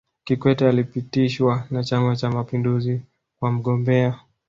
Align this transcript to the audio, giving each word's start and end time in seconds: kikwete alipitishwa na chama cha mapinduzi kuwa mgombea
kikwete 0.23 0.69
alipitishwa 0.69 1.67
na 1.71 1.83
chama 1.83 2.15
cha 2.15 2.29
mapinduzi 2.31 3.01
kuwa 3.39 3.51
mgombea 3.51 4.19